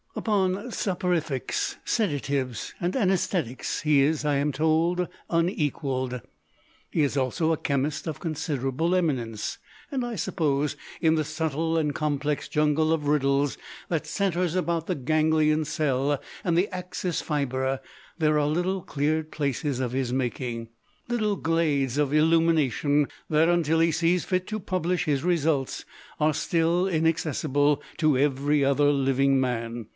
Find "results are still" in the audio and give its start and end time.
25.23-26.85